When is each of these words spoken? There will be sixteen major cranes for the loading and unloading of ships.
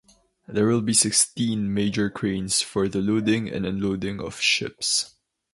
There 0.47 0.65
will 0.65 0.81
be 0.81 0.95
sixteen 0.95 1.71
major 1.75 2.09
cranes 2.09 2.63
for 2.63 2.87
the 2.87 3.01
loading 3.01 3.47
and 3.49 3.67
unloading 3.67 4.19
of 4.19 4.41
ships. 4.41 5.13